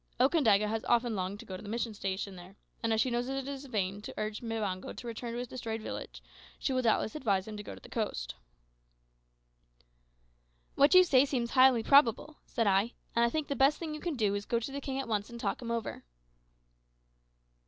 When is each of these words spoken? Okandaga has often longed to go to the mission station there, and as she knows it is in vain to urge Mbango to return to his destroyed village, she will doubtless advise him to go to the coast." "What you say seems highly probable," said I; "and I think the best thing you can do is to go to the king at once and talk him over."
Okandaga 0.19 0.67
has 0.67 0.83
often 0.85 1.15
longed 1.15 1.39
to 1.41 1.45
go 1.45 1.55
to 1.55 1.61
the 1.61 1.69
mission 1.69 1.93
station 1.93 2.35
there, 2.35 2.55
and 2.81 2.91
as 2.91 2.99
she 2.99 3.11
knows 3.11 3.29
it 3.29 3.47
is 3.47 3.65
in 3.65 3.69
vain 3.71 4.01
to 4.01 4.11
urge 4.17 4.41
Mbango 4.41 4.95
to 4.97 5.05
return 5.07 5.33
to 5.33 5.37
his 5.37 5.47
destroyed 5.47 5.79
village, 5.79 6.23
she 6.57 6.73
will 6.73 6.81
doubtless 6.81 7.13
advise 7.13 7.47
him 7.47 7.55
to 7.55 7.61
go 7.61 7.75
to 7.75 7.79
the 7.79 7.87
coast." 7.87 8.33
"What 10.73 10.95
you 10.95 11.03
say 11.03 11.23
seems 11.23 11.51
highly 11.51 11.83
probable," 11.83 12.37
said 12.47 12.65
I; 12.65 12.93
"and 13.15 13.23
I 13.23 13.29
think 13.29 13.47
the 13.47 13.55
best 13.55 13.77
thing 13.77 13.93
you 13.93 14.01
can 14.01 14.15
do 14.15 14.33
is 14.33 14.45
to 14.45 14.49
go 14.49 14.59
to 14.59 14.71
the 14.71 14.81
king 14.81 14.99
at 14.99 15.07
once 15.07 15.29
and 15.29 15.39
talk 15.39 15.61
him 15.61 15.69
over." 15.69 16.03